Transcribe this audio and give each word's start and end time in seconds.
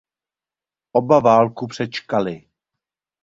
Oba 0.91 1.19
válku 1.21 1.67
přečkaly. 1.67 2.43